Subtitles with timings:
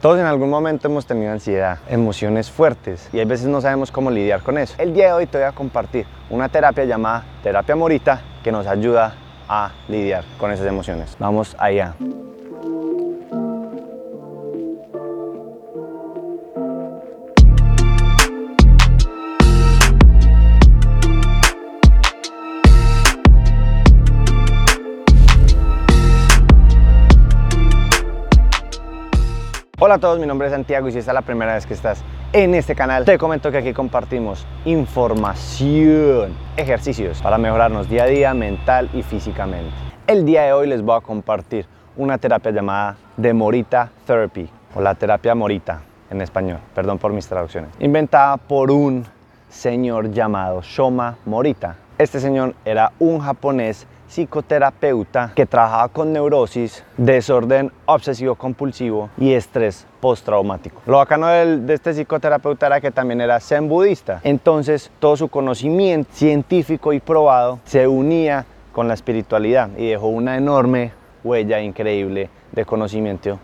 [0.00, 4.12] Todos en algún momento hemos tenido ansiedad, emociones fuertes y a veces no sabemos cómo
[4.12, 4.76] lidiar con eso.
[4.78, 8.68] El día de hoy te voy a compartir una terapia llamada terapia morita que nos
[8.68, 9.16] ayuda
[9.48, 11.16] a lidiar con esas emociones.
[11.18, 11.96] Vamos allá.
[29.88, 31.72] Hola a todos, mi nombre es Santiago y si esta es la primera vez que
[31.72, 38.06] estás en este canal, te comento que aquí compartimos información, ejercicios para mejorarnos día a
[38.06, 39.72] día mental y físicamente.
[40.06, 41.64] El día de hoy les voy a compartir
[41.96, 47.26] una terapia llamada de Morita Therapy o la terapia Morita en español, perdón por mis
[47.26, 49.06] traducciones, inventada por un
[49.48, 51.76] señor llamado Shoma Morita.
[51.96, 59.86] Este señor era un japonés psicoterapeuta que trabajaba con neurosis, desorden obsesivo compulsivo y estrés
[60.00, 60.80] postraumático.
[60.86, 64.20] Lo bacano de este psicoterapeuta era que también era zen budista.
[64.24, 70.36] Entonces todo su conocimiento científico y probado se unía con la espiritualidad y dejó una
[70.36, 70.92] enorme
[71.24, 73.38] huella increíble de conocimiento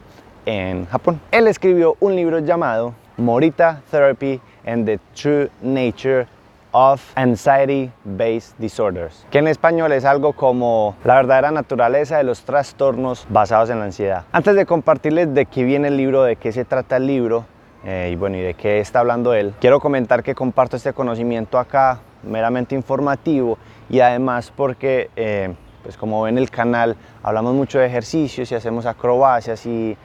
[0.46, 1.20] en Japón.
[1.30, 6.26] Él escribió un libro llamado Morita Therapy and the True Nature
[6.74, 13.26] of Anxiety-Based Disorders, que en español es algo como la verdadera naturaleza de los trastornos
[13.30, 14.24] basados en la ansiedad.
[14.32, 17.46] Antes de compartirles de qué viene el libro, de qué se trata el libro,
[17.84, 22.00] eh, y bueno, de qué está hablando él, quiero comentar que comparto este conocimiento acá,
[22.24, 23.56] meramente informativo,
[23.88, 28.84] y además porque, eh, pues como ven el canal, hablamos mucho de ejercicios y hacemos
[28.84, 29.96] acrobacias y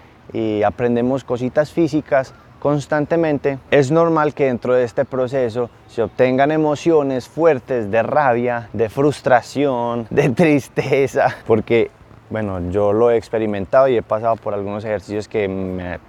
[0.63, 7.89] aprendemos cositas físicas, constantemente, es normal que dentro de este proceso se obtengan emociones fuertes
[7.89, 11.91] de rabia, de frustración, de tristeza, porque
[12.29, 15.99] bueno, yo lo he experimentado y he pasado por algunos ejercicios que me,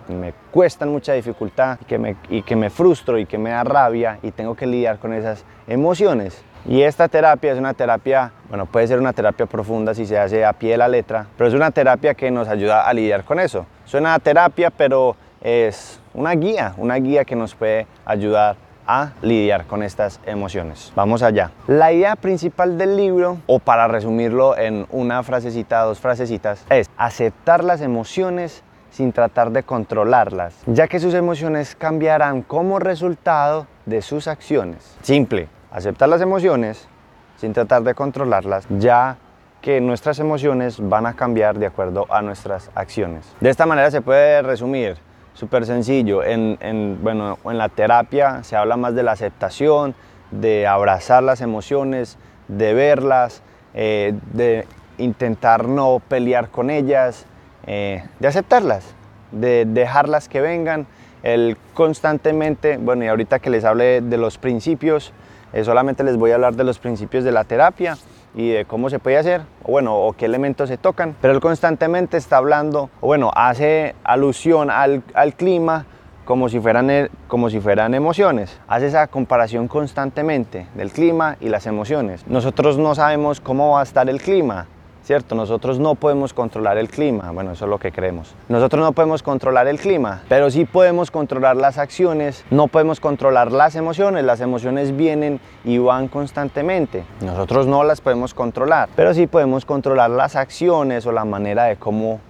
[0.50, 4.30] cuestan mucha dificultad que me, y que me frustro y que me da rabia y
[4.30, 6.42] tengo que lidiar con esas emociones.
[6.66, 10.44] Y esta terapia es una terapia, bueno, puede ser una terapia profunda si se hace
[10.44, 13.40] a pie de la letra, pero es una terapia que nos ayuda a lidiar con
[13.40, 13.64] eso.
[13.86, 18.56] Suena a terapia, pero es una guía, una guía que nos puede ayudar
[18.86, 20.92] a lidiar con estas emociones.
[20.96, 21.52] Vamos allá.
[21.68, 27.62] La idea principal del libro, o para resumirlo en una frasecita, dos frasecitas, es aceptar
[27.62, 34.26] las emociones sin tratar de controlarlas, ya que sus emociones cambiarán como resultado de sus
[34.26, 34.96] acciones.
[35.02, 36.88] Simple, aceptar las emociones
[37.36, 39.16] sin tratar de controlarlas, ya
[39.62, 43.24] que nuestras emociones van a cambiar de acuerdo a nuestras acciones.
[43.40, 44.96] De esta manera se puede resumir
[45.40, 46.22] súper sencillo.
[46.22, 49.94] En, bueno, en la terapia se habla más de la aceptación,
[50.30, 53.42] de abrazar las emociones, de verlas,
[53.72, 54.66] eh, de
[54.98, 57.24] intentar no pelear con ellas,
[57.66, 58.84] eh, de aceptarlas,
[59.32, 60.86] de dejarlas que vengan.
[61.22, 65.12] El constantemente, bueno, y ahorita que les hable de los principios,
[65.54, 67.96] eh, solamente les voy a hablar de los principios de la terapia
[68.34, 71.40] y de cómo se puede hacer, o bueno, o qué elementos se tocan, pero él
[71.40, 75.86] constantemente está hablando, o bueno, hace alusión al, al clima
[76.24, 78.60] como si, fueran, e, como si fueran emociones.
[78.68, 82.24] Hace esa comparación constantemente del clima y las emociones.
[82.28, 84.66] Nosotros no sabemos cómo va a estar el clima,
[85.04, 85.34] ¿cierto?
[85.34, 88.34] Nosotros no podemos controlar el clima, bueno, eso es lo que creemos.
[88.48, 93.52] Nosotros no podemos controlar el clima, pero sí podemos controlar las acciones, no podemos controlar
[93.52, 97.04] las emociones, las emociones vienen y van constantemente.
[97.20, 101.76] Nosotros no las podemos controlar, pero sí podemos controlar las acciones o la manera de
[101.76, 102.20] cómo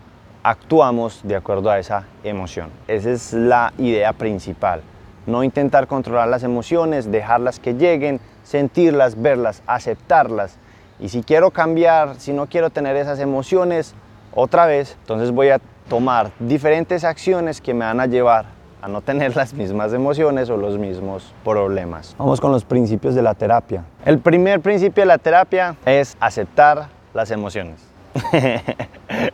[0.42, 2.70] actuamos de acuerdo a esa emoción.
[2.88, 4.82] Esa es la idea principal.
[5.26, 10.56] No intentar controlar las emociones, dejarlas que lleguen, sentirlas, verlas, aceptarlas
[11.00, 13.94] y si quiero cambiar, si no quiero tener esas emociones
[14.34, 18.46] otra vez, entonces voy a tomar diferentes acciones que me van a llevar
[18.82, 22.14] a no tener las mismas emociones o los mismos problemas.
[22.18, 23.84] Vamos con los principios de la terapia.
[24.04, 27.80] El primer principio de la terapia es aceptar las emociones.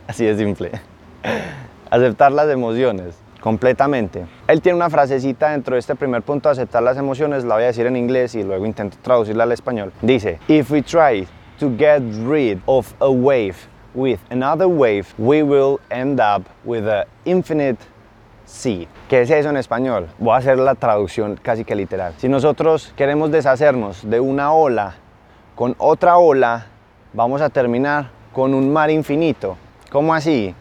[0.07, 0.71] Así de simple.
[1.89, 4.25] Aceptar las emociones completamente.
[4.47, 7.67] Él tiene una frasecita dentro de este primer punto, aceptar las emociones, la voy a
[7.67, 9.93] decir en inglés y luego intento traducirla al español.
[10.01, 11.27] Dice, if we try
[11.59, 13.55] to get rid of a wave
[13.93, 17.77] with another wave, we will end up with an infinite
[18.45, 18.87] sea.
[19.09, 20.07] ¿Qué es eso en español?
[20.19, 22.13] Voy a hacer la traducción casi que literal.
[22.17, 24.95] Si nosotros queremos deshacernos de una ola
[25.55, 26.67] con otra ola,
[27.13, 29.57] vamos a terminar con un mar infinito.
[29.91, 30.53] ¿Cómo así?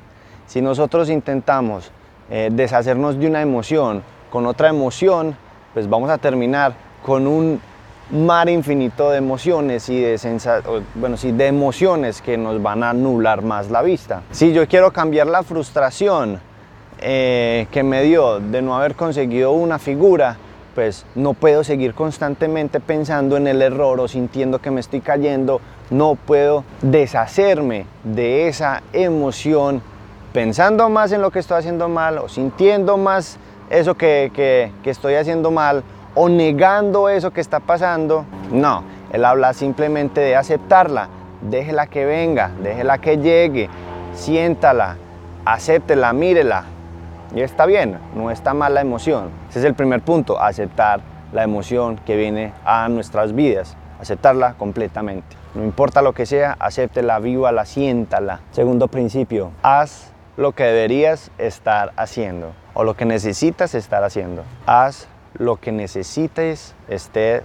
[0.46, 1.90] Si nosotros intentamos
[2.30, 5.36] eh, deshacernos de una emoción con otra emoción,
[5.74, 6.72] pues vamos a terminar
[7.04, 7.60] con un
[8.10, 10.18] mar infinito de emociones y de,
[10.94, 14.22] bueno, sí, de emociones que nos van a anular más la vista.
[14.30, 16.40] Si yo quiero cambiar la frustración
[17.00, 20.36] eh, que me dio de no haber conseguido una figura,
[20.74, 25.60] pues no puedo seguir constantemente pensando en el error o sintiendo que me estoy cayendo,
[25.90, 29.82] no puedo deshacerme de esa emoción
[30.32, 33.38] pensando más en lo que estoy haciendo mal o sintiendo más
[33.70, 35.82] eso que, que estoy haciendo mal
[36.16, 38.24] o negando eso que está pasando.
[38.50, 38.82] No,
[39.12, 41.08] él habla simplemente de aceptarla,
[41.42, 43.70] déjela que venga, déjela que llegue,
[44.14, 44.96] siéntala,
[45.44, 46.64] acéptela, mírela,
[47.34, 49.30] y está bien, no está mal la emoción.
[49.50, 51.00] Ese es el primer punto, aceptar
[51.32, 55.36] la emoción que viene a nuestras vidas, aceptarla completamente.
[55.54, 58.40] No importa lo que sea, acéptela, vívala, siéntala.
[58.52, 64.42] Segundo principio, haz lo que deberías estar haciendo o lo que necesitas estar haciendo.
[64.66, 67.42] Haz lo que necesites esté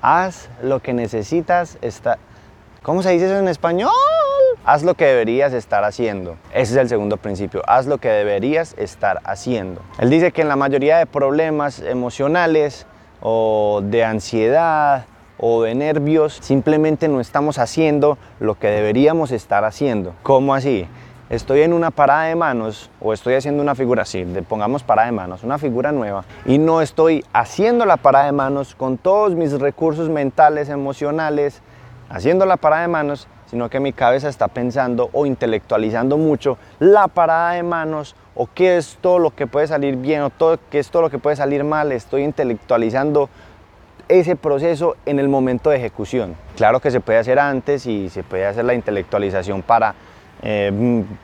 [0.00, 2.18] haz lo que necesitas estar
[2.84, 3.90] ¿Cómo se dice eso en español?
[4.66, 6.36] Haz lo que deberías estar haciendo.
[6.52, 7.62] Ese es el segundo principio.
[7.66, 9.80] Haz lo que deberías estar haciendo.
[9.98, 12.86] Él dice que en la mayoría de problemas emocionales
[13.22, 15.06] o de ansiedad
[15.38, 20.14] o de nervios, simplemente no estamos haciendo lo que deberíamos estar haciendo.
[20.22, 20.86] ¿Cómo así?
[21.30, 25.12] Estoy en una parada de manos o estoy haciendo una figura así, pongamos parada de
[25.12, 29.58] manos, una figura nueva, y no estoy haciendo la parada de manos con todos mis
[29.58, 31.62] recursos mentales, emocionales,
[32.10, 37.08] haciendo la parada de manos, sino que mi cabeza está pensando o intelectualizando mucho la
[37.08, 40.30] parada de manos o qué es todo lo que puede salir bien o
[40.70, 41.90] qué es todo lo que puede salir mal.
[41.92, 43.30] Estoy intelectualizando
[44.08, 46.34] ese proceso en el momento de ejecución.
[46.56, 49.94] Claro que se puede hacer antes y se puede hacer la intelectualización para
[50.46, 50.70] eh,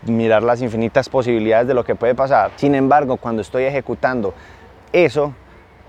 [0.07, 2.53] mirar las infinitas posibilidades de lo que puede pasar.
[2.57, 4.33] Sin embargo, cuando estoy ejecutando
[4.95, 5.35] eso,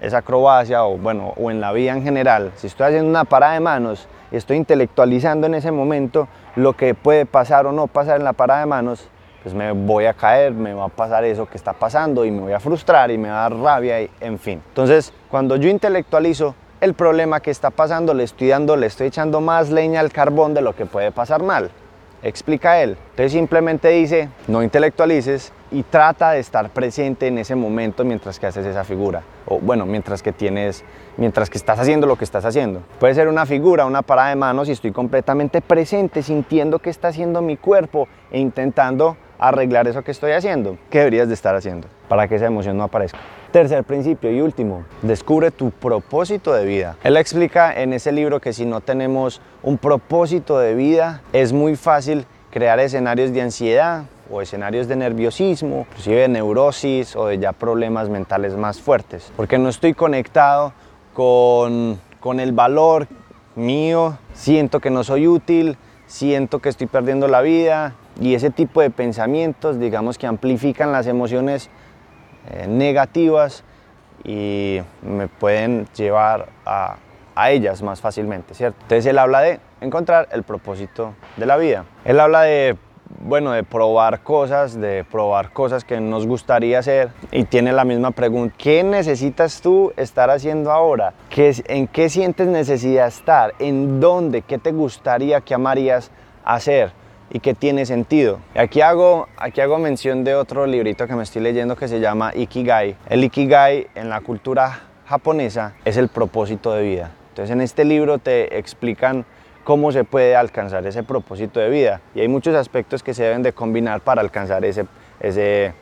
[0.01, 3.53] esa acrobacia o bueno, o en la vida en general, si estoy haciendo una parada
[3.53, 8.25] de manos, estoy intelectualizando en ese momento lo que puede pasar o no pasar en
[8.25, 9.07] la parada de manos,
[9.43, 12.41] pues me voy a caer, me va a pasar eso que está pasando y me
[12.41, 14.61] voy a frustrar y me va a dar rabia y en fin.
[14.67, 19.39] Entonces, cuando yo intelectualizo el problema que está pasando, le estoy dando, le estoy echando
[19.39, 21.71] más leña al carbón de lo que puede pasar mal.
[22.23, 22.97] Explica él.
[23.12, 28.45] Entonces simplemente dice, no intelectualices y trata de estar presente en ese momento mientras que
[28.45, 29.23] haces esa figura.
[29.47, 30.83] O bueno, mientras que tienes
[31.18, 32.81] mientras que estás haciendo lo que estás haciendo.
[33.00, 37.09] Puede ser una figura, una parada de manos y estoy completamente presente, sintiendo qué está
[37.09, 40.77] haciendo mi cuerpo e intentando arreglar eso que estoy haciendo.
[40.89, 43.19] ¿Qué deberías de estar haciendo para que esa emoción no aparezca?
[43.51, 46.95] Tercer principio y último, descubre tu propósito de vida.
[47.03, 51.75] Él explica en ese libro que si no tenemos un propósito de vida, es muy
[51.75, 57.51] fácil crear escenarios de ansiedad o escenarios de nerviosismo, inclusive de neurosis o de ya
[57.51, 60.71] problemas mentales más fuertes, porque no estoy conectado
[61.13, 63.09] con, con el valor
[63.56, 65.75] mío, siento que no soy útil,
[66.07, 67.95] siento que estoy perdiendo la vida.
[68.19, 71.69] Y ese tipo de pensamientos, digamos que amplifican las emociones
[72.49, 73.63] eh, negativas
[74.23, 76.97] y me pueden llevar a,
[77.35, 78.77] a ellas más fácilmente, ¿cierto?
[78.81, 81.85] Entonces él habla de encontrar el propósito de la vida.
[82.05, 82.77] Él habla de
[83.19, 87.09] bueno, de probar cosas, de probar cosas que nos gustaría hacer.
[87.31, 91.13] Y tiene la misma pregunta, ¿qué necesitas tú estar haciendo ahora?
[91.29, 93.53] ¿Qué, ¿En qué sientes necesidad estar?
[93.59, 94.41] ¿En dónde?
[94.41, 96.11] ¿Qué te gustaría, qué amarías
[96.43, 96.91] hacer?
[97.31, 98.39] Y qué tiene sentido.
[98.55, 102.31] Aquí hago, aquí hago mención de otro librito que me estoy leyendo que se llama
[102.35, 102.95] Ikigai.
[103.09, 107.11] El Ikigai en la cultura japonesa es el propósito de vida.
[107.29, 109.25] Entonces en este libro te explican
[109.63, 112.01] cómo se puede alcanzar ese propósito de vida.
[112.13, 114.85] Y hay muchos aspectos que se deben de combinar para alcanzar ese,
[115.19, 115.73] ese,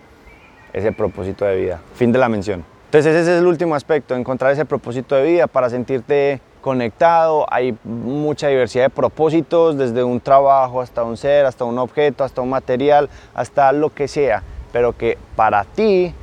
[0.74, 1.82] ese propósito de vida.
[1.96, 2.64] Fin de la mención.
[2.86, 7.46] Entonces ese es el último aspecto, encontrar ese propósito de vida para sentirte conectado.
[7.50, 12.42] Hay mucha diversidad de propósitos, desde un trabajo hasta un ser, hasta un objeto, hasta
[12.42, 16.14] un material, hasta lo que sea, pero que para ti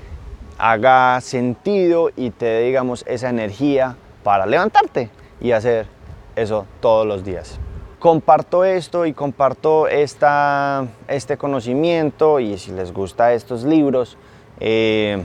[0.58, 5.86] haga sentido y te dé, digamos, esa energía para levantarte y hacer
[6.34, 7.58] eso todos los días.
[7.98, 14.16] Comparto esto y comparto esta, este conocimiento y si les gusta estos libros,
[14.60, 15.24] eh,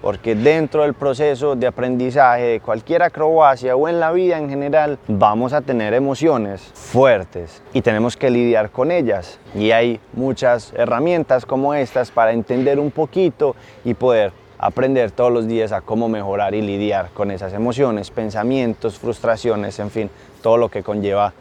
[0.00, 4.98] porque dentro del proceso de aprendizaje de cualquier acrobacia o en la vida en general
[5.08, 11.44] vamos a tener emociones fuertes y tenemos que lidiar con ellas y hay muchas herramientas
[11.46, 16.54] como estas para entender un poquito y poder aprender todos los días a cómo mejorar
[16.54, 20.10] y lidiar con esas emociones, pensamientos, frustraciones, en fin,
[20.42, 21.32] todo lo que conlleva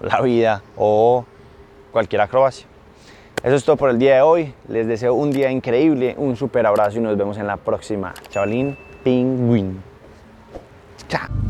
[0.00, 1.24] la vida o
[1.92, 2.66] cualquier acrobacia.
[3.44, 4.54] Eso es todo por el día de hoy.
[4.68, 8.14] Les deseo un día increíble, un super abrazo y nos vemos en la próxima.
[8.30, 8.74] Chavalín
[9.04, 9.82] Pingüín.
[11.08, 11.43] Chao.